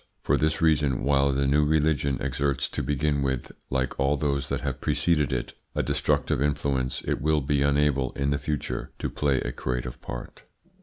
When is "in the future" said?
8.13-8.89